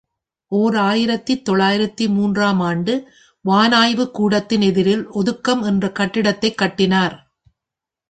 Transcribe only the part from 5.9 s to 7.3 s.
கட்டிடத்தைக் கட்டினார்.